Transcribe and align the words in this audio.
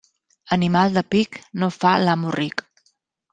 Animal 0.55 0.95
de 0.95 1.03
pic 1.15 1.37
no 1.65 1.69
fa 1.75 1.93
l'amo 2.07 2.33
ric. 2.41 2.65